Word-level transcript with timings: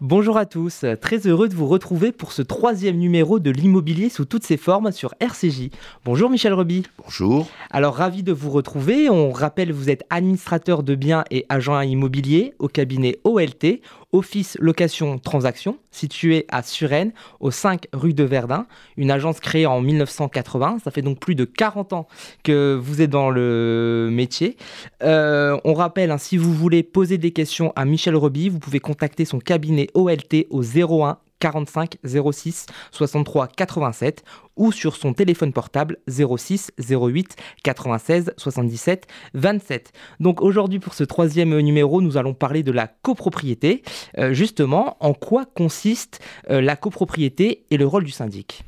Bonjour 0.00 0.36
à 0.36 0.46
tous, 0.46 0.84
très 1.00 1.26
heureux 1.26 1.48
de 1.48 1.56
vous 1.56 1.66
retrouver 1.66 2.12
pour 2.12 2.30
ce 2.30 2.40
troisième 2.40 2.98
numéro 2.98 3.40
de 3.40 3.50
l'immobilier 3.50 4.08
sous 4.08 4.26
toutes 4.26 4.44
ses 4.44 4.56
formes 4.56 4.92
sur 4.92 5.12
RCJ. 5.18 5.70
Bonjour 6.04 6.30
Michel 6.30 6.52
Reby. 6.52 6.84
Bonjour. 7.02 7.48
Alors 7.72 7.96
ravi 7.96 8.22
de 8.22 8.30
vous 8.30 8.50
retrouver. 8.50 9.10
On 9.10 9.32
rappelle, 9.32 9.72
vous 9.72 9.90
êtes 9.90 10.04
administrateur 10.08 10.84
de 10.84 10.94
biens 10.94 11.24
et 11.32 11.46
agent 11.48 11.80
immobilier 11.80 12.54
au 12.60 12.68
cabinet 12.68 13.18
OLT, 13.24 13.82
Office 14.12 14.56
Location 14.60 15.18
Transaction, 15.18 15.78
situé 15.90 16.46
à 16.50 16.62
Suresnes, 16.62 17.12
au 17.40 17.50
5 17.50 17.88
rue 17.92 18.14
de 18.14 18.24
Verdun, 18.24 18.66
une 18.96 19.10
agence 19.10 19.40
créée 19.40 19.66
en 19.66 19.80
1980. 19.80 20.78
Ça 20.82 20.90
fait 20.90 21.02
donc 21.02 21.18
plus 21.18 21.34
de 21.34 21.44
40 21.44 21.92
ans 21.92 22.08
que 22.42 22.78
vous 22.80 23.02
êtes 23.02 23.10
dans 23.10 23.30
le 23.30 24.08
métier. 24.10 24.56
Euh, 25.02 25.58
on 25.64 25.74
rappelle, 25.74 26.10
hein, 26.10 26.18
si 26.18 26.36
vous 26.36 26.54
voulez 26.54 26.82
poser 26.82 27.18
des 27.18 27.32
questions 27.32 27.72
à 27.76 27.84
Michel 27.84 28.16
Reby, 28.16 28.48
vous 28.48 28.58
pouvez 28.58 28.80
contacter 28.80 29.24
son 29.24 29.38
cabinet 29.38 29.88
OLT 29.94 30.46
au 30.50 30.62
01 30.62 31.18
45 31.38 31.98
06 32.04 32.66
63 32.90 33.48
87 33.48 34.24
ou 34.56 34.72
sur 34.72 34.96
son 34.96 35.14
téléphone 35.14 35.52
portable 35.52 35.98
06 36.08 36.72
08 36.78 37.36
96 37.62 38.32
77 38.36 39.06
27. 39.34 39.92
Donc 40.20 40.42
aujourd'hui 40.42 40.78
pour 40.78 40.94
ce 40.94 41.04
troisième 41.04 41.58
numéro, 41.60 42.00
nous 42.02 42.16
allons 42.16 42.34
parler 42.34 42.62
de 42.62 42.72
la 42.72 42.86
copropriété. 42.86 43.82
Euh, 44.18 44.32
justement, 44.32 44.96
en 45.00 45.14
quoi 45.14 45.46
consiste 45.46 46.20
euh, 46.50 46.60
la 46.60 46.76
copropriété 46.76 47.64
et 47.70 47.76
le 47.76 47.86
rôle 47.86 48.04
du 48.04 48.10
syndic? 48.10 48.64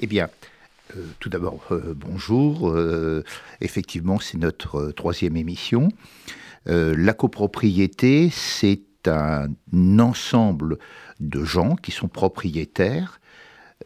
Eh 0.00 0.06
bien, 0.06 0.28
euh, 0.96 1.04
tout 1.20 1.28
d'abord, 1.28 1.66
bonjour. 1.96 2.76
effectivement, 3.60 4.18
c'est 4.20 4.38
notre 4.38 4.92
troisième 4.92 5.36
émission. 5.36 5.88
la 6.66 7.12
copropriété, 7.12 8.30
c'est 8.30 8.80
un 9.08 9.48
ensemble 9.98 10.78
de 11.20 11.44
gens 11.44 11.76
qui 11.76 11.90
sont 11.90 12.08
propriétaires 12.08 13.20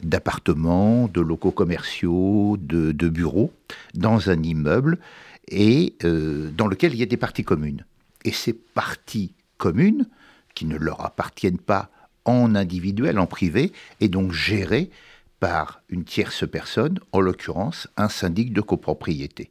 d'appartements, 0.01 1.07
de 1.07 1.21
locaux 1.21 1.51
commerciaux, 1.51 2.57
de, 2.59 3.09
bureaux, 3.09 3.51
dans 3.95 4.29
un 4.29 4.41
immeuble, 4.43 4.97
et 5.47 5.95
euh, 6.03 6.51
dans 6.51 6.67
lequel 6.67 6.93
il 6.93 6.99
y 6.99 7.03
a 7.03 7.07
des 7.07 7.17
parties 7.17 7.43
communes. 7.43 7.85
Et 8.23 8.31
ces 8.31 8.53
parties 8.53 9.33
communes, 9.57 10.07
qui 10.55 10.65
ne 10.65 10.77
leur 10.77 11.05
appartiennent 11.05 11.59
pas 11.59 11.89
en 12.25 12.55
individuel, 12.55 13.19
en 13.19 13.27
privé, 13.27 13.71
est 13.99 14.09
donc 14.09 14.31
gérées 14.31 14.89
par 15.39 15.81
une 15.89 16.03
tierce 16.03 16.49
personne, 16.49 16.99
en 17.11 17.21
l'occurrence 17.21 17.87
un 17.97 18.09
syndic 18.09 18.53
de 18.53 18.61
copropriété. 18.61 19.49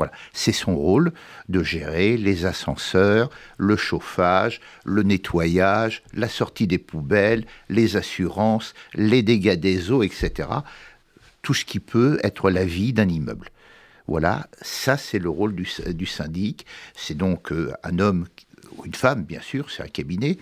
Voilà, 0.00 0.14
c'est 0.32 0.52
son 0.52 0.76
rôle 0.76 1.12
de 1.50 1.62
gérer 1.62 2.16
les 2.16 2.46
ascenseurs, 2.46 3.28
le 3.58 3.76
chauffage, 3.76 4.62
le 4.86 5.02
nettoyage, 5.02 6.02
la 6.14 6.30
sortie 6.30 6.66
des 6.66 6.78
poubelles, 6.78 7.44
les 7.68 7.98
assurances, 7.98 8.72
les 8.94 9.22
dégâts 9.22 9.60
des 9.60 9.90
eaux, 9.90 10.02
etc. 10.02 10.48
Tout 11.42 11.52
ce 11.52 11.66
qui 11.66 11.80
peut 11.80 12.18
être 12.22 12.48
la 12.48 12.64
vie 12.64 12.94
d'un 12.94 13.10
immeuble. 13.10 13.50
Voilà, 14.06 14.48
ça 14.62 14.96
c'est 14.96 15.18
le 15.18 15.28
rôle 15.28 15.54
du, 15.54 16.06
syndic. 16.06 16.64
C'est 16.96 17.18
donc 17.18 17.52
euh, 17.52 17.70
un 17.82 17.98
homme 17.98 18.26
ou 18.78 18.86
une 18.86 18.94
femme, 18.94 19.24
bien 19.24 19.42
sûr, 19.42 19.70
c'est 19.70 19.82
un 19.82 19.88
cabinet, 19.88 20.38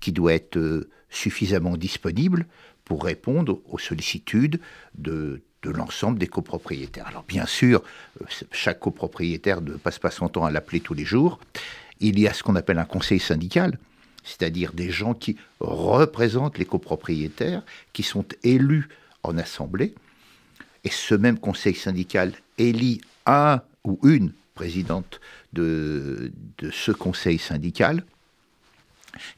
qui 0.00 0.12
doit 0.12 0.34
être 0.34 0.58
euh, 0.58 0.90
suffisamment 1.08 1.78
disponible 1.78 2.44
pour 2.84 3.02
répondre 3.02 3.62
aux 3.66 3.78
sollicitudes 3.78 4.60
de 4.94 5.40
de 5.62 5.70
l'ensemble 5.70 6.18
des 6.18 6.26
copropriétaires. 6.26 7.06
Alors 7.06 7.24
bien 7.24 7.46
sûr, 7.46 7.82
euh, 8.20 8.24
chaque 8.52 8.80
copropriétaire 8.80 9.60
ne 9.60 9.72
passe 9.72 9.98
pas 9.98 10.10
son 10.10 10.28
temps 10.28 10.44
à 10.44 10.50
l'appeler 10.50 10.80
tous 10.80 10.94
les 10.94 11.04
jours. 11.04 11.38
Il 12.00 12.18
y 12.18 12.26
a 12.26 12.32
ce 12.32 12.42
qu'on 12.42 12.56
appelle 12.56 12.78
un 12.78 12.84
conseil 12.84 13.20
syndical, 13.20 13.78
c'est-à-dire 14.24 14.72
des 14.72 14.90
gens 14.90 15.14
qui 15.14 15.36
représentent 15.60 16.58
les 16.58 16.64
copropriétaires, 16.64 17.62
qui 17.92 18.02
sont 18.02 18.24
élus 18.42 18.88
en 19.22 19.36
assemblée. 19.36 19.94
Et 20.84 20.90
ce 20.90 21.14
même 21.14 21.38
conseil 21.38 21.74
syndical 21.74 22.32
élit 22.56 23.02
un 23.26 23.60
ou 23.84 23.98
une 24.02 24.32
présidente 24.54 25.20
de, 25.52 26.32
de 26.58 26.70
ce 26.70 26.92
conseil 26.92 27.38
syndical 27.38 28.04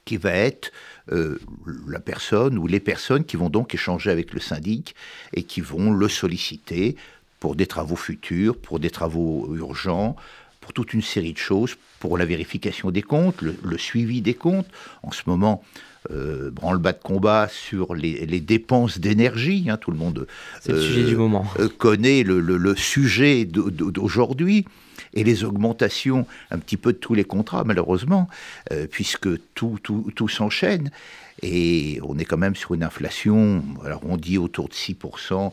qui 0.05 0.16
va 0.16 0.33
être 0.33 0.72
euh, 1.10 1.38
la 1.87 2.00
personne 2.00 2.59
ou 2.59 2.66
les 2.66 2.81
personnes 2.81 3.25
qui 3.25 3.37
vont 3.37 3.50
donc 3.50 3.75
échanger 3.75 4.10
avec 4.10 4.33
le 4.33 4.41
syndic 4.41 4.94
et 5.34 5.43
qui 5.43 5.60
vont 5.60 5.91
le 5.91 6.09
solliciter 6.09 6.97
pour 7.41 7.56
des 7.56 7.66
travaux 7.66 7.97
futurs, 7.97 8.56
pour 8.56 8.78
des 8.78 8.91
travaux 8.91 9.55
urgents, 9.56 10.16
pour 10.61 10.72
toute 10.72 10.94
une 10.94 11.03
série 11.03 11.32
de 11.32 11.38
choses, 11.38 11.77
pour 11.99 12.16
la 12.16 12.25
vérification 12.25 12.91
des 12.91 13.03
comptes, 13.03 13.43
le, 13.43 13.78
suivi 13.78 14.22
des 14.22 14.34
comptes. 14.34 14.69
En 15.03 15.11
ce 15.11 15.22
moment, 15.27 15.62
euh, 16.10 16.50
branle-bas 16.50 16.92
de 16.92 17.02
combat 17.02 17.48
sur 17.48 17.94
les, 17.94 18.40
dépenses 18.40 18.98
d'énergie. 18.98 19.66
Hein, 19.68 19.76
tout 19.76 19.90
le 19.90 19.96
monde 19.96 20.26
le 20.66 20.80
sujet 20.80 21.04
du 21.04 21.16
moment. 21.16 21.46
Euh, 21.58 21.68
connaît 21.68 22.22
le, 22.22 22.40
le 22.40 22.76
sujet 22.76 23.44
d'aujourd'hui 23.44 24.66
et 25.14 25.24
les 25.24 25.44
augmentations 25.44 26.26
un 26.50 26.58
petit 26.58 26.76
peu 26.76 26.92
de 26.92 26.98
tous 26.98 27.14
les 27.14 27.24
contrats, 27.24 27.64
malheureusement, 27.64 28.28
euh, 28.72 28.86
puisque 28.90 29.28
tout, 29.54 29.78
tout, 29.82 30.10
tout 30.14 30.28
s'enchaîne. 30.28 30.90
Et 31.42 31.98
on 32.02 32.19
est 32.19 32.24
quand 32.24 32.36
même 32.36 32.54
sur 32.54 32.74
une 32.74 32.84
inflation, 32.84 33.64
alors 33.84 34.02
on 34.04 34.16
dit 34.16 34.38
autour 34.38 34.69
de 34.69 34.74
6%, 34.74 35.50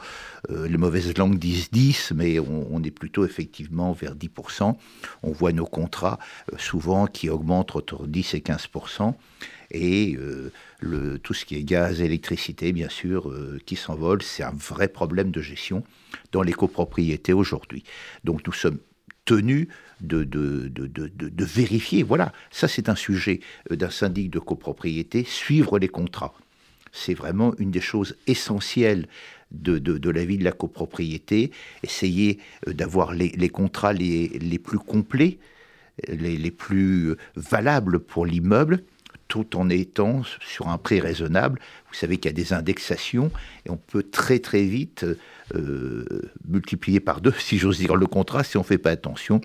euh, 0.51 0.67
les 0.67 0.77
mauvaises 0.77 1.17
langues 1.17 1.39
disent 1.39 1.71
10, 1.71 2.11
mais 2.15 2.39
on, 2.39 2.83
est 2.83 2.91
plutôt 2.91 3.25
effectivement 3.25 3.93
vers 3.93 4.15
10%. 4.15 4.75
On 5.23 5.31
voit 5.31 5.51
nos 5.51 5.65
contrats 5.65 6.19
euh, 6.53 6.57
souvent 6.59 7.07
qui 7.07 7.29
augmentent 7.29 7.75
entre 7.75 8.05
10 8.05 8.35
et 8.35 8.39
15%. 8.39 9.13
Et 9.71 10.17
le, 10.79 11.19
tout 11.19 11.33
ce 11.33 11.45
qui 11.45 11.55
est 11.55 11.63
gaz, 11.63 12.01
électricité, 12.01 12.71
bien 12.73 12.89
sûr, 12.89 13.31
qui 13.65 13.75
s'envole, 13.75 14.23
c'est 14.23 14.43
un 14.43 14.53
vrai 14.53 14.87
problème 14.87 15.29
de 15.31 15.41
gestion 15.41 15.83
dans 16.31 16.41
les 16.41 16.53
copropriétés 16.53 17.33
aujourd'hui. 17.33 17.83
Donc 18.23 18.45
nous 18.47 18.53
sommes 18.53 18.79
tenu 19.29 19.69
de, 20.01 20.23
de, 20.23 20.69
de, 20.69 21.45
vérifier. 21.45 22.01
Voilà, 22.01 22.33
ça 22.49 22.67
c'est 22.67 22.89
un 22.89 22.95
sujet 22.95 23.41
euh, 23.71 23.75
d'un 23.75 23.91
syndic 23.91 24.31
de 24.31 24.39
copropriété, 24.39 25.23
suivre 25.23 25.77
les 25.77 25.87
contrats. 25.87 26.33
C'est 26.91 27.13
vraiment 27.13 27.53
une 27.59 27.69
des 27.69 27.81
choses 27.81 28.15
essentielles 28.25 29.07
de, 29.51 30.09
la 30.09 30.25
vie 30.25 30.39
de 30.39 30.43
la 30.43 30.51
copropriété, 30.51 31.51
essayer 31.83 32.39
euh, 32.67 32.73
d'avoir 32.73 33.13
les, 33.13 33.49
contrats 33.49 33.93
les, 33.93 34.29
les, 34.29 34.57
plus 34.57 34.79
complets, 34.79 35.37
les, 36.07 36.35
les 36.35 36.51
plus 36.51 37.15
valables 37.35 37.99
pour 37.99 38.25
l'immeuble, 38.25 38.83
tout 39.29 39.55
en 39.55 39.69
étant 39.69 40.23
sur 40.41 40.67
un 40.67 40.77
prix 40.77 40.99
raisonnable. 40.99 41.61
Vous 41.87 41.93
savez 41.93 42.17
qu'il 42.17 42.29
y 42.29 42.33
a 42.33 42.35
des 42.35 42.51
indexations 42.51 43.31
et 43.65 43.69
on 43.69 43.77
peut 43.77 44.03
très 44.03 44.39
très 44.39 44.63
vite 44.63 45.05
euh, 45.55 46.05
multiplier 46.45 46.99
par 46.99 47.21
deux, 47.21 47.33
si 47.39 47.57
j'ose 47.57 47.77
dire, 47.77 47.95
le 47.95 48.07
contrat 48.07 48.43
si 48.43 48.57
on 48.57 48.61
ne 48.61 48.65
fait 48.65 48.77
pas 48.77 48.91
attention. 48.91 49.39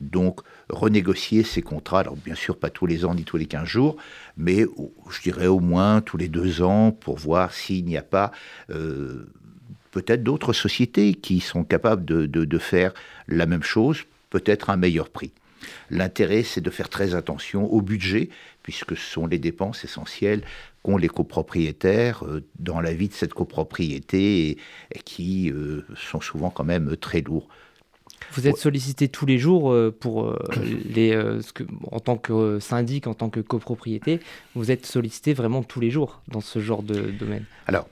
Donc, 0.00 0.40
renégocier 0.68 1.42
ces 1.42 1.62
contrats, 1.62 2.00
alors 2.00 2.16
bien 2.16 2.34
sûr 2.34 2.56
pas 2.56 2.70
tous 2.70 2.86
les 2.86 3.04
ans 3.04 3.14
ni 3.14 3.24
tous 3.24 3.36
les 3.36 3.46
15 3.46 3.64
jours, 3.64 3.96
mais 4.36 4.66
je 5.10 5.22
dirais 5.22 5.46
au 5.46 5.60
moins 5.60 6.00
tous 6.00 6.16
les 6.16 6.28
deux 6.28 6.62
ans 6.62 6.92
pour 6.92 7.16
voir 7.16 7.52
s'il 7.52 7.84
n'y 7.84 7.96
a 7.96 8.02
pas 8.02 8.30
euh, 8.70 9.26
peut-être 9.90 10.22
d'autres 10.22 10.52
sociétés 10.52 11.14
qui 11.14 11.40
sont 11.40 11.64
capables 11.64 12.04
de, 12.04 12.26
de 12.26 12.58
faire 12.58 12.92
la 13.26 13.46
même 13.46 13.62
chose, 13.62 14.04
peut-être 14.30 14.70
à 14.70 14.74
un 14.74 14.76
meilleur 14.76 15.08
prix. 15.10 15.32
L'intérêt, 15.90 16.42
c'est 16.42 16.60
de 16.60 16.70
faire 16.70 16.88
très 16.88 17.14
attention 17.14 17.70
au 17.72 17.80
budget, 17.82 18.28
puisque 18.62 18.96
ce 18.96 19.12
sont 19.12 19.26
les 19.26 19.38
dépenses 19.38 19.84
essentielles 19.84 20.42
qu'ont 20.82 20.96
les 20.96 21.08
copropriétaires 21.08 22.24
euh, 22.24 22.44
dans 22.58 22.80
la 22.80 22.92
vie 22.92 23.08
de 23.08 23.14
cette 23.14 23.34
copropriété 23.34 24.50
et, 24.50 24.98
qui 25.04 25.50
euh, 25.50 25.84
sont 25.96 26.20
souvent 26.20 26.50
quand 26.50 26.64
même 26.64 26.96
très 26.96 27.20
lourds. 27.20 27.48
Vous 28.32 28.46
êtes 28.46 28.56
sollicité 28.56 29.08
tous 29.08 29.26
les 29.26 29.38
jours 29.38 29.72
euh, 29.72 29.94
pour 29.98 30.36
les, 30.84 31.10
que, 31.54 31.64
en 31.90 32.00
tant 32.00 32.16
que 32.16 32.58
syndic, 32.60 33.06
en 33.06 33.14
tant 33.14 33.30
que 33.30 33.40
copropriété, 33.40 34.20
vous 34.54 34.70
êtes 34.70 34.86
sollicité 34.86 35.32
vraiment 35.32 35.62
tous 35.62 35.80
les 35.80 35.90
jours 35.90 36.20
dans 36.28 36.40
ce 36.40 36.58
genre 36.58 36.82
de 36.82 37.10
domaine? 37.10 37.44
Alors, 37.66 37.88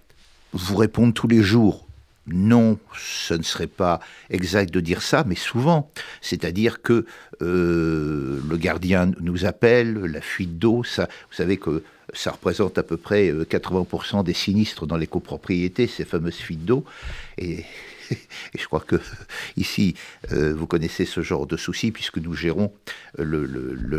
vous 0.52 0.76
répondre 0.76 1.12
tous 1.12 1.28
les 1.28 1.42
jours, 1.42 1.85
non, 2.26 2.78
ce 2.98 3.34
ne 3.34 3.42
serait 3.42 3.66
pas 3.66 4.00
exact 4.30 4.72
de 4.72 4.80
dire 4.80 5.02
ça, 5.02 5.24
mais 5.26 5.36
souvent. 5.36 5.90
C'est-à-dire 6.20 6.82
que 6.82 7.06
euh, 7.42 8.40
le 8.48 8.56
gardien 8.56 9.12
nous 9.20 9.44
appelle, 9.44 9.94
la 9.94 10.20
fuite 10.20 10.58
d'eau, 10.58 10.82
vous 10.82 11.06
savez 11.30 11.56
que 11.56 11.82
ça 12.12 12.32
représente 12.32 12.78
à 12.78 12.82
peu 12.82 12.96
près 12.96 13.30
80% 13.30 14.20
euh, 14.20 14.22
des 14.22 14.32
sinistres 14.32 14.86
dans 14.86 14.96
les 14.96 15.06
copropriétés, 15.06 15.86
ces 15.86 16.04
fameuses 16.04 16.36
fuites 16.36 16.64
d'eau. 16.64 16.84
Et, 17.38 17.64
je 18.56 18.64
crois 18.66 18.80
que 18.80 18.96
ici, 19.56 19.94
euh, 20.32 20.54
vous 20.54 20.68
connaissez 20.68 21.04
ce 21.04 21.22
genre 21.22 21.46
de 21.46 21.56
soucis, 21.56 21.90
puisque 21.90 22.18
nous 22.18 22.34
gérons 22.34 22.72
le, 23.18 23.44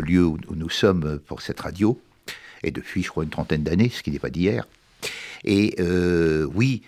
lieu 0.00 0.24
où 0.24 0.38
nous 0.54 0.70
sommes 0.70 1.18
pour 1.26 1.42
cette 1.42 1.60
radio, 1.60 2.00
et 2.62 2.70
depuis, 2.70 3.02
je 3.02 3.10
crois, 3.10 3.24
une 3.24 3.30
trentaine 3.30 3.62
d'années, 3.62 3.90
ce 3.90 4.02
qui 4.02 4.10
n'est 4.10 4.18
pas 4.18 4.30
d'hier. 4.30 4.66
Et 5.44 5.76
oui, 6.54 6.82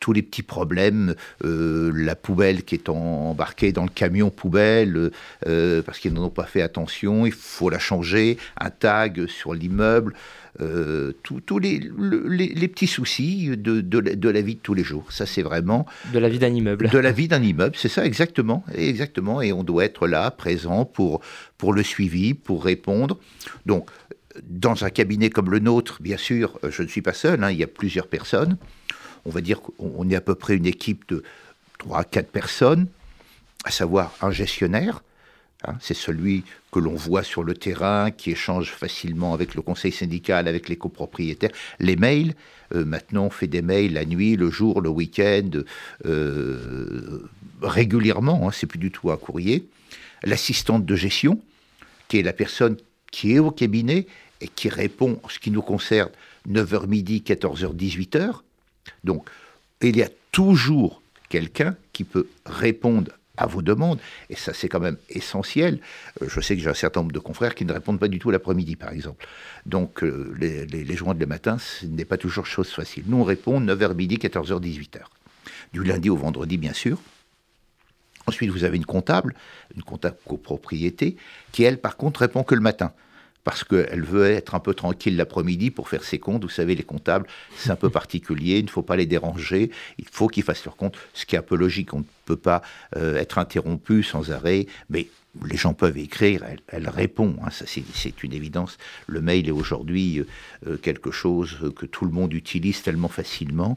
tous 0.00 0.12
les 0.12 0.22
petits 0.22 0.42
problèmes, 0.42 1.14
la 1.42 2.16
poubelle 2.16 2.64
qui 2.64 2.74
est 2.74 2.88
embarquée 2.88 3.72
dans 3.72 3.84
le 3.84 3.90
camion 3.90 4.30
poubelle, 4.30 5.10
parce 5.44 5.98
qu'ils 5.98 6.12
n'en 6.12 6.24
ont 6.24 6.30
pas 6.30 6.44
fait 6.44 6.62
attention, 6.62 7.26
il 7.26 7.32
faut 7.32 7.70
la 7.70 7.78
changer, 7.78 8.38
un 8.58 8.70
tag 8.70 9.26
sur 9.26 9.54
l'immeuble. 9.54 10.14
Euh, 10.60 11.12
tous 11.22 11.58
les, 11.58 11.80
les, 12.28 12.68
petits 12.68 12.86
soucis 12.86 13.56
de, 13.56 13.80
de, 13.80 14.28
la 14.28 14.40
vie 14.42 14.56
de 14.56 14.60
tous 14.60 14.74
les 14.74 14.84
jours. 14.84 15.10
Ça, 15.10 15.24
c'est 15.24 15.40
vraiment... 15.40 15.86
De 16.12 16.18
la 16.18 16.28
vie 16.28 16.38
d'un 16.38 16.52
immeuble. 16.52 16.90
De 16.90 16.98
la 16.98 17.10
vie 17.10 17.26
d'un 17.26 17.42
immeuble, 17.42 17.74
c'est 17.74 17.88
ça, 17.88 18.04
exactement. 18.04 18.62
Exactement. 18.74 19.40
Et 19.40 19.54
on 19.54 19.64
doit 19.64 19.84
être 19.86 20.06
là, 20.06 20.30
présent, 20.30 20.84
pour, 20.84 21.22
pour 21.56 21.72
le 21.72 21.82
suivi, 21.82 22.34
pour 22.34 22.64
répondre. 22.64 23.18
Donc, 23.64 23.88
dans 24.42 24.84
un 24.84 24.90
cabinet 24.90 25.30
comme 25.30 25.50
le 25.50 25.58
nôtre, 25.58 26.00
bien 26.00 26.16
sûr, 26.16 26.58
je 26.68 26.82
ne 26.82 26.88
suis 26.88 27.02
pas 27.02 27.12
seul, 27.12 27.42
hein, 27.44 27.50
il 27.50 27.58
y 27.58 27.64
a 27.64 27.68
plusieurs 27.68 28.06
personnes. 28.06 28.56
On 29.24 29.30
va 29.30 29.40
dire 29.40 29.60
qu'on 29.60 30.08
est 30.10 30.16
à 30.16 30.20
peu 30.20 30.34
près 30.34 30.56
une 30.56 30.66
équipe 30.66 31.08
de 31.08 31.22
3 31.78 32.00
à 32.00 32.04
4 32.04 32.30
personnes, 32.30 32.86
à 33.64 33.70
savoir 33.70 34.14
un 34.20 34.30
gestionnaire, 34.30 35.02
Hein, 35.64 35.76
c'est 35.80 35.94
celui 35.94 36.44
que 36.72 36.80
l'on 36.80 36.94
voit 36.94 37.22
sur 37.22 37.44
le 37.44 37.54
terrain, 37.54 38.10
qui 38.10 38.32
échange 38.32 38.70
facilement 38.70 39.32
avec 39.32 39.54
le 39.54 39.62
conseil 39.62 39.92
syndical, 39.92 40.48
avec 40.48 40.68
les 40.68 40.76
copropriétaires. 40.76 41.52
Les 41.78 41.96
mails, 41.96 42.34
euh, 42.74 42.84
maintenant 42.84 43.26
on 43.26 43.30
fait 43.30 43.46
des 43.46 43.62
mails 43.62 43.92
la 43.92 44.04
nuit, 44.04 44.36
le 44.36 44.50
jour, 44.50 44.80
le 44.80 44.88
week-end, 44.88 45.50
euh, 46.04 47.28
régulièrement, 47.60 48.48
hein, 48.48 48.50
c'est 48.52 48.66
plus 48.66 48.78
du 48.78 48.90
tout 48.90 49.10
un 49.12 49.16
courrier. 49.16 49.68
L'assistante 50.24 50.84
de 50.84 50.96
gestion, 50.96 51.40
qui 52.08 52.18
est 52.18 52.22
la 52.22 52.32
personne 52.32 52.76
qui 53.12 53.34
est 53.34 53.38
au 53.38 53.50
cabinet 53.50 54.06
et 54.42 54.48
qui 54.48 54.68
répond, 54.68 55.20
en 55.22 55.28
ce 55.28 55.38
qui 55.38 55.50
nous 55.50 55.62
concerne, 55.62 56.10
9h 56.50 56.86
midi, 56.88 57.22
14h, 57.24 57.74
18h. 57.74 58.40
Donc, 59.04 59.30
il 59.80 59.96
y 59.96 60.02
a 60.02 60.08
toujours 60.32 61.00
quelqu'un 61.28 61.76
qui 61.92 62.04
peut 62.04 62.26
répondre 62.44 63.12
à 63.36 63.46
vos 63.46 63.62
demandes. 63.62 64.00
Et 64.28 64.36
ça, 64.36 64.52
c'est 64.52 64.68
quand 64.68 64.80
même 64.80 64.98
essentiel. 65.08 65.78
Euh, 66.20 66.28
je 66.28 66.40
sais 66.40 66.56
que 66.56 66.62
j'ai 66.62 66.68
un 66.68 66.74
certain 66.74 67.00
nombre 67.00 67.12
de 67.12 67.20
confrères 67.20 67.54
qui 67.54 67.64
ne 67.64 67.72
répondent 67.72 68.00
pas 68.00 68.08
du 68.08 68.18
tout 68.18 68.30
l'après-midi, 68.30 68.76
par 68.76 68.92
exemple. 68.92 69.26
Donc, 69.64 70.02
euh, 70.02 70.34
les, 70.38 70.66
les, 70.66 70.96
joints 70.96 71.14
de 71.14 71.20
le 71.20 71.26
matin, 71.26 71.56
ce 71.58 71.86
n'est 71.86 72.04
pas 72.04 72.18
toujours 72.18 72.46
chose 72.46 72.68
facile. 72.68 73.04
Nous, 73.06 73.18
on 73.18 73.24
répond 73.24 73.60
9h 73.60 73.94
midi, 73.94 74.16
14h, 74.16 74.60
18h. 74.60 74.98
Du 75.72 75.84
lundi 75.84 76.10
au 76.10 76.16
vendredi, 76.16 76.58
bien 76.58 76.74
sûr. 76.74 77.00
Ensuite, 78.26 78.50
vous 78.50 78.64
avez 78.64 78.76
une 78.76 78.86
comptable, 78.86 79.34
une 79.74 79.82
comptable 79.82 80.16
copropriété, 80.26 81.16
qui, 81.52 81.62
elle, 81.62 81.78
par 81.78 81.96
contre, 81.96 82.20
répond 82.20 82.42
que 82.42 82.54
le 82.54 82.60
matin 82.60 82.92
parce 83.44 83.64
qu'elle 83.64 84.04
veut 84.04 84.30
être 84.30 84.54
un 84.54 84.60
peu 84.60 84.74
tranquille 84.74 85.16
l'après-midi 85.16 85.70
pour 85.70 85.88
faire 85.88 86.04
ses 86.04 86.18
comptes. 86.18 86.42
Vous 86.42 86.50
savez, 86.50 86.74
les 86.74 86.84
comptables, 86.84 87.26
c'est 87.56 87.70
un 87.70 87.76
peu 87.76 87.90
particulier, 88.02 88.58
il 88.58 88.64
ne 88.64 88.70
faut 88.70 88.82
pas 88.82 88.96
les 88.96 89.06
déranger, 89.06 89.70
il 89.98 90.06
faut 90.10 90.28
qu'ils 90.28 90.44
fassent 90.44 90.64
leurs 90.64 90.76
comptes, 90.76 90.96
ce 91.14 91.26
qui 91.26 91.34
est 91.34 91.38
un 91.38 91.42
peu 91.42 91.56
logique. 91.56 91.92
On 91.94 92.00
ne 92.00 92.04
peut 92.24 92.36
pas 92.36 92.62
euh, 92.96 93.16
être 93.16 93.38
interrompu 93.38 94.02
sans 94.02 94.30
arrêt, 94.30 94.66
mais 94.90 95.08
les 95.46 95.56
gens 95.56 95.72
peuvent 95.72 95.96
écrire, 95.96 96.44
elle, 96.68 96.88
répond, 96.88 97.36
hein, 97.42 97.48
c'est 97.50 98.22
une 98.22 98.34
évidence. 98.34 98.76
Le 99.06 99.22
mail 99.22 99.48
est 99.48 99.52
aujourd'hui 99.52 100.18
euh, 100.18 100.26
euh, 100.66 100.76
quelque 100.76 101.10
chose 101.10 101.72
que 101.74 101.86
tout 101.86 102.04
le 102.04 102.10
monde 102.10 102.34
utilise 102.34 102.82
tellement 102.82 103.08
facilement. 103.08 103.76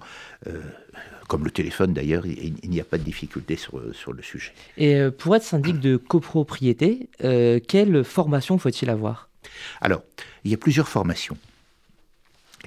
comme 1.27 1.43
le 1.43 1.49
téléphone 1.49 1.93
d'ailleurs, 1.93 2.27
il, 2.27 2.69
n'y 2.69 2.79
a 2.79 2.83
pas 2.83 2.99
de 2.99 3.03
difficulté 3.03 3.55
sur, 3.55 3.81
sur 3.95 4.13
le 4.13 4.21
sujet. 4.21 4.51
Et 4.77 4.99
pour 5.17 5.35
être 5.35 5.43
syndic 5.43 5.79
de 5.79 5.97
copropriété, 5.97 7.09
quelle 7.67 8.03
formation 8.03 8.59
faut-il 8.59 8.89
avoir? 8.89 9.29
Alors, 9.81 10.03
il 10.43 10.51
y 10.51 10.53
a 10.53 10.57
plusieurs 10.57 10.87
formations. 10.87 11.37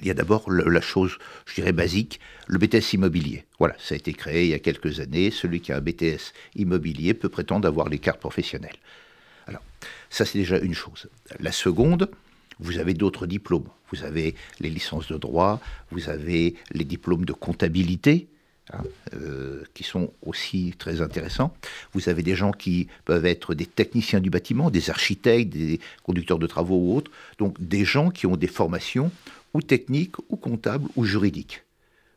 Il 0.01 0.07
y 0.07 0.11
a 0.11 0.13
d'abord 0.13 0.49
la 0.49 0.81
chose, 0.81 1.17
je 1.45 1.55
dirais, 1.55 1.73
basique, 1.73 2.19
le 2.47 2.57
BTS 2.57 2.93
immobilier. 2.93 3.45
Voilà, 3.59 3.75
ça 3.79 3.95
a 3.95 3.97
été 3.97 4.13
créé 4.13 4.45
il 4.45 4.51
y 4.51 4.53
a 4.53 4.59
quelques 4.59 5.01
années. 5.01 5.29
Celui 5.29 5.59
qui 5.59 5.73
a 5.73 5.77
un 5.77 5.81
BTS 5.81 6.33
immobilier 6.55 7.13
peut 7.13 7.27
prétendre 7.27 7.67
avoir 7.67 7.89
les 7.89 7.99
cartes 7.99 8.19
professionnelles. 8.19 8.77
Alors, 9.47 9.61
ça 10.09 10.25
c'est 10.25 10.37
déjà 10.37 10.57
une 10.59 10.73
chose. 10.73 11.09
La 11.39 11.51
seconde, 11.51 12.09
vous 12.59 12.77
avez 12.77 12.93
d'autres 12.93 13.27
diplômes. 13.27 13.67
Vous 13.91 14.03
avez 14.03 14.35
les 14.59 14.69
licences 14.69 15.07
de 15.07 15.17
droit, 15.17 15.59
vous 15.91 16.09
avez 16.09 16.55
les 16.71 16.85
diplômes 16.85 17.25
de 17.25 17.33
comptabilité, 17.33 18.27
Hein, 18.71 18.83
euh, 19.15 19.63
qui 19.73 19.83
sont 19.83 20.13
aussi 20.21 20.75
très 20.77 21.01
intéressants. 21.01 21.55
Vous 21.93 22.07
avez 22.07 22.21
des 22.21 22.35
gens 22.35 22.51
qui 22.51 22.87
peuvent 23.03 23.25
être 23.25 23.55
des 23.55 23.65
techniciens 23.65 24.19
du 24.19 24.29
bâtiment, 24.29 24.69
des 24.69 24.91
architectes, 24.91 25.51
des 25.51 25.79
conducteurs 26.03 26.37
de 26.37 26.45
travaux 26.45 26.77
ou 26.77 26.95
autres, 26.95 27.09
donc 27.39 27.59
des 27.59 27.83
gens 27.83 28.11
qui 28.11 28.27
ont 28.27 28.35
des 28.35 28.47
formations 28.47 29.11
ou 29.55 29.63
techniques 29.63 30.17
ou 30.29 30.35
comptables 30.35 30.87
ou 30.95 31.03
juridiques. 31.03 31.63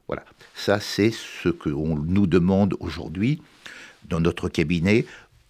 Voilà, 0.09 0.27
ça 0.55 0.79
c'est 0.79 1.11
ce 1.11 1.49
qu'on 1.49 1.97
nous 1.97 2.27
demande 2.27 2.75
aujourd'hui 2.81 3.41
dans 4.05 4.21
notre 4.21 4.51
cabinet. 4.51 5.07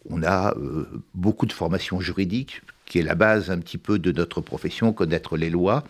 On 0.09 0.23
a 0.23 0.57
euh, 0.57 0.87
beaucoup 1.15 1.47
de 1.47 1.53
formations 1.53 2.01
juridiques, 2.01 2.63
qui 2.87 3.01
est 3.01 3.03
la 3.03 3.17
base 3.17 3.51
un 3.51 3.59
petit 3.59 3.79
peu 3.79 3.99
de 3.99 4.13
notre 4.13 4.41
profession, 4.41 4.93
connaître 4.93 5.37
les 5.37 5.51
lois, 5.51 5.83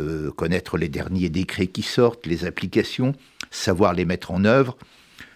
euh, 0.00 0.30
connaître 0.30 0.78
les 0.78 0.88
derniers 0.88 1.28
décrets 1.28 1.66
qui 1.66 1.82
sortent, 1.82 2.26
les 2.26 2.44
applications, 2.44 3.14
savoir 3.50 3.94
les 3.94 4.04
mettre 4.04 4.30
en 4.30 4.44
œuvre. 4.44 4.76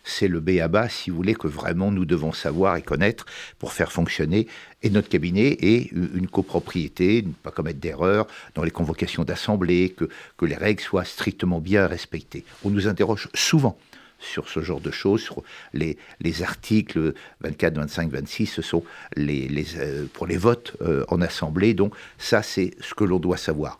C'est 0.02 0.28
le 0.28 0.40
B 0.40 0.58
à 0.60 0.68
bas, 0.68 0.88
si 0.88 1.10
vous 1.10 1.16
voulez, 1.16 1.34
que 1.34 1.46
vraiment 1.46 1.90
nous 1.90 2.04
devons 2.04 2.32
savoir 2.32 2.76
et 2.76 2.82
connaître 2.82 3.26
pour 3.58 3.72
faire 3.72 3.92
fonctionner 3.92 4.46
et 4.82 4.90
notre 4.90 5.08
cabinet 5.08 5.48
et 5.48 5.90
une 5.92 6.26
copropriété, 6.26 7.22
ne 7.22 7.32
pas 7.32 7.50
commettre 7.50 7.80
d'erreurs 7.80 8.26
dans 8.54 8.62
les 8.62 8.70
convocations 8.70 9.24
d'assemblée, 9.24 9.94
que, 9.96 10.44
les 10.44 10.56
règles 10.56 10.82
soient 10.82 11.04
strictement 11.04 11.60
bien 11.60 11.86
respectées. 11.86 12.44
On 12.64 12.70
nous 12.70 12.88
interroge 12.88 13.28
souvent 13.34 13.78
sur 14.18 14.48
ce 14.48 14.60
genre 14.60 14.80
de 14.80 14.90
choses, 14.90 15.22
sur 15.22 15.42
les, 15.72 15.96
les 16.20 16.42
articles 16.42 17.14
24, 17.40 17.76
25, 17.76 18.10
26, 18.10 18.46
ce 18.46 18.62
sont 18.62 18.84
les 19.16 19.48
euh, 19.76 20.06
pour 20.12 20.26
les 20.26 20.36
votes 20.36 20.76
euh, 20.82 21.04
en 21.08 21.22
assemblée, 21.22 21.72
donc 21.72 21.94
ça 22.18 22.42
c'est 22.42 22.74
ce 22.80 22.94
que 22.94 23.04
l'on 23.04 23.18
doit 23.18 23.38
savoir. 23.38 23.78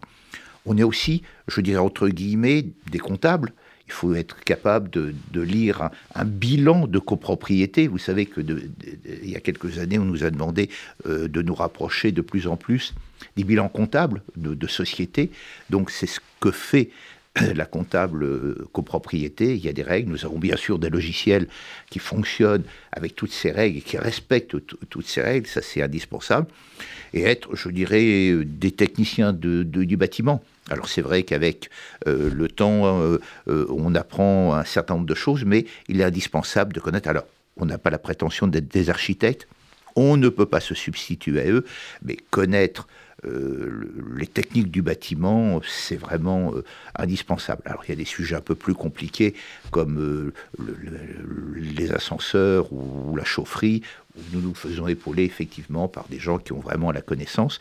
On 0.66 0.76
est 0.76 0.82
aussi, 0.82 1.22
je 1.48 1.60
dirais 1.60 1.78
entre 1.78 2.08
guillemets, 2.08 2.66
des 2.90 2.98
comptables, 2.98 3.52
il 3.90 3.92
faut 3.92 4.14
être 4.14 4.38
capable 4.44 4.88
de, 4.88 5.40
lire 5.40 5.90
un, 6.14 6.24
bilan 6.24 6.86
de 6.86 7.00
copropriété. 7.00 7.88
Vous 7.88 7.98
savez 7.98 8.26
que 8.26 8.40
il 8.40 9.28
y 9.28 9.34
a 9.34 9.40
quelques 9.40 9.78
années, 9.78 9.98
on 9.98 10.04
nous 10.04 10.22
a 10.22 10.30
demandé 10.30 10.70
euh, 11.06 11.26
de 11.26 11.42
nous 11.42 11.56
rapprocher 11.56 12.12
de 12.12 12.20
plus 12.20 12.46
en 12.46 12.56
plus 12.56 12.94
des 13.36 13.42
bilans 13.42 13.68
comptables 13.68 14.22
de, 14.36 14.54
de 14.54 14.66
sociétés. 14.68 15.30
Donc 15.70 15.90
c'est 15.90 16.06
ce 16.06 16.20
que 16.38 16.52
fait 16.52 16.90
la 17.54 17.64
comptable 17.64 18.24
euh, 18.24 18.68
copropriété, 18.72 19.54
il 19.54 19.64
y 19.64 19.68
a 19.68 19.72
des 19.72 19.82
règles. 19.82 20.10
Nous 20.10 20.24
avons 20.24 20.38
bien 20.38 20.56
sûr 20.56 20.78
des 20.78 20.90
logiciels 20.90 21.46
qui 21.88 21.98
fonctionnent 21.98 22.64
avec 22.92 23.14
toutes 23.14 23.32
ces 23.32 23.50
règles 23.50 23.78
et 23.78 23.82
qui 23.82 23.98
respectent 23.98 24.56
toutes 24.88 25.06
ces 25.06 25.22
règles, 25.22 25.46
ça 25.46 25.62
c'est 25.62 25.82
indispensable. 25.82 26.46
Et 27.12 27.22
être, 27.22 27.56
je 27.56 27.68
dirais, 27.68 28.34
des 28.44 28.70
techniciens 28.70 29.32
de, 29.32 29.62
du 29.62 29.96
bâtiment. 29.96 30.42
Alors 30.70 30.88
c'est 30.88 31.02
vrai 31.02 31.24
qu'avec 31.24 31.70
euh, 32.06 32.30
le 32.32 32.48
temps, 32.48 33.00
euh, 33.00 33.18
on 33.46 33.94
apprend 33.94 34.54
un 34.54 34.64
certain 34.64 34.94
nombre 34.94 35.06
de 35.06 35.14
choses, 35.14 35.44
mais 35.44 35.66
il 35.88 36.00
est 36.00 36.04
indispensable 36.04 36.72
de 36.72 36.80
connaître. 36.80 37.08
Alors, 37.08 37.26
on 37.56 37.66
n'a 37.66 37.78
pas 37.78 37.90
la 37.90 37.98
prétention 37.98 38.46
d'être 38.46 38.68
des 38.68 38.90
architectes, 38.90 39.48
on 39.96 40.16
ne 40.16 40.28
peut 40.28 40.46
pas 40.46 40.60
se 40.60 40.74
substituer 40.74 41.40
à 41.40 41.50
eux, 41.50 41.64
mais 42.02 42.16
connaître 42.16 42.86
euh, 43.26 43.92
les 44.16 44.26
techniques 44.26 44.70
du 44.70 44.80
bâtiment, 44.80 45.60
c'est 45.62 45.96
vraiment 45.96 46.54
euh, 46.54 46.64
indispensable. 46.96 47.62
Alors 47.66 47.82
il 47.84 47.90
y 47.90 47.92
a 47.92 47.96
des 47.96 48.06
sujets 48.06 48.36
un 48.36 48.40
peu 48.40 48.54
plus 48.54 48.74
compliqués 48.74 49.34
comme 49.70 49.98
euh, 49.98 50.32
les 51.54 51.92
ascenseurs 51.92 52.72
ou, 52.72 53.14
la 53.16 53.24
chaufferie, 53.24 53.82
où 54.16 54.20
nous 54.32 54.40
nous 54.40 54.54
faisons 54.54 54.88
épauler 54.88 55.24
effectivement 55.24 55.86
par 55.86 56.06
des 56.08 56.18
gens 56.18 56.38
qui 56.38 56.52
ont 56.52 56.60
vraiment 56.60 56.92
la 56.92 57.02
connaissance. 57.02 57.58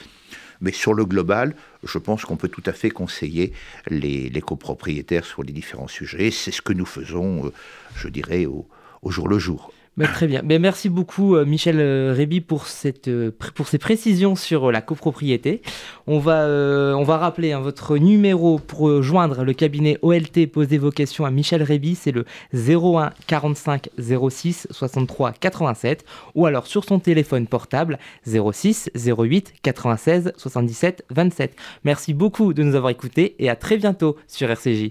Mais 0.62 0.72
sur 0.72 0.94
le 0.94 1.06
global, 1.06 1.56
je 1.84 1.98
pense 1.98 2.26
qu'on 2.26 2.38
peut 2.38 2.50
tout 2.50 2.64
à 2.66 2.74
fait 2.74 2.90
conseiller 2.90 3.54
les, 3.90 4.30
copropriétaires 4.42 5.26
sur 5.26 5.44
les 5.44 5.54
différents 5.54 5.88
sujets. 5.88 6.32
C'est 6.32 6.52
ce 6.52 6.62
que 6.62 6.74
nous 6.74 6.86
faisons, 6.86 7.52
je 7.96 8.10
dirais, 8.10 8.46
au 8.46 8.68
jour 9.10 9.30
le 9.30 9.40
jour. 9.40 9.72
Bah, 10.00 10.08
très 10.08 10.28
bien. 10.28 10.42
Mais 10.46 10.60
merci 10.60 10.88
beaucoup, 10.88 11.36
euh, 11.36 11.44
Michel 11.44 11.76
euh, 11.78 12.14
Réby, 12.16 12.40
pour, 12.40 12.68
cette, 12.68 13.10
euh, 13.10 13.32
pour 13.54 13.68
ces 13.68 13.78
précisions 13.78 14.38
sur 14.38 14.72
la 14.72 14.80
copropriété. 14.80 15.62
On 16.08 16.20
va, 16.20 16.48
on 16.98 17.04
va 17.04 17.18
rappeler 17.18 17.52
hein, 17.52 17.60
votre 17.60 17.98
numéro 17.98 18.60
pour 18.60 19.04
joindre 19.04 19.44
le 19.44 19.52
cabinet 19.52 19.98
OLT. 20.02 20.48
Posez 20.48 20.78
vos 20.78 20.90
questions 20.90 21.26
à 21.26 21.32
Michel 21.32 21.62
Réby. 21.64 21.96
C'est 21.96 22.14
le 22.14 22.24
01 22.54 23.12
45 23.28 23.90
06 24.00 24.68
63 24.72 25.34
87. 25.34 26.06
Ou 26.34 26.46
alors 26.46 26.66
sur 26.66 26.86
son 26.86 27.00
téléphone 27.00 27.46
portable 27.46 28.00
06 28.26 28.90
08 28.96 29.56
96 29.62 30.32
77 30.38 31.04
27. 31.10 31.56
Merci 31.84 32.14
beaucoup 32.14 32.54
de 32.54 32.64
nous 32.64 32.76
avoir 32.76 32.90
écoutés 32.90 33.36
et 33.38 33.50
à 33.50 33.58
très 33.58 33.76
bientôt 33.76 34.16
sur 34.28 34.50
RCJ. 34.50 34.88